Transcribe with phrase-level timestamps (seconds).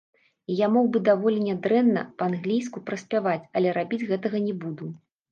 [0.51, 4.89] І я мог бы даволі нядрэнна па-англійску праспяваць, але рабіць гэтага не буду.